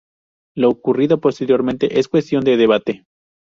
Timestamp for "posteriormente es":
1.21-2.07